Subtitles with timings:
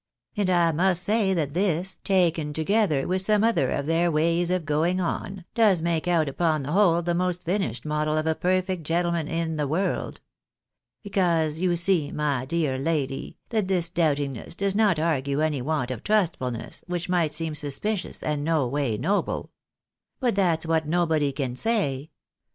[0.35, 4.65] And I must say that this, taken together with some other of their ways of
[4.65, 8.81] going on, does make out upon the whole the most finished model of a perfect
[8.81, 10.19] gentleman in the world.
[11.03, 16.01] Because you see, my dear lady, that this doubtingness does not argue any want of
[16.03, 19.51] trustfulness, which might seem suspicious and no way noble.
[20.19, 22.09] But that's what nobody can say.